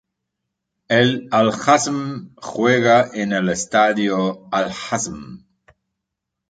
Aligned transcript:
El 0.89 1.27
Al-Hazm 1.29 2.33
juega 2.37 3.07
en 3.13 3.33
el 3.33 3.49
Estadio 3.49 4.47
Al 4.51 4.71
Hazm. 4.71 5.43